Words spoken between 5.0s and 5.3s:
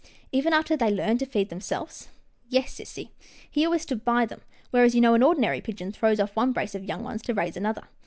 know an